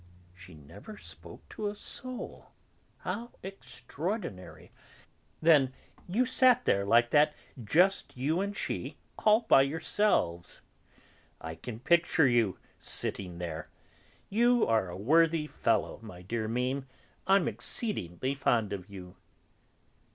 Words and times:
She 0.33 0.55
never 0.55 0.97
spoke 0.97 1.47
to 1.49 1.67
a 1.67 1.75
soul? 1.75 2.49
How 3.01 3.29
extraordinary! 3.43 4.71
Then 5.43 5.73
you 6.07 6.25
sat 6.25 6.65
there 6.65 6.83
like 6.87 7.11
that, 7.11 7.35
just 7.63 8.17
you 8.17 8.39
and 8.41 8.57
she, 8.57 8.97
all 9.19 9.41
by 9.41 9.61
yourselves? 9.61 10.63
I 11.39 11.53
can 11.53 11.79
picture 11.79 12.25
you, 12.25 12.57
sitting 12.79 13.37
there! 13.37 13.69
You 14.31 14.65
are 14.65 14.89
a 14.89 14.97
worthy 14.97 15.45
fellow, 15.45 15.99
my 16.01 16.23
dear 16.23 16.49
Mémé; 16.49 16.83
I'm 17.27 17.47
exceedingly 17.47 18.33
fond 18.33 18.73
of 18.73 18.89
you." 18.89 19.17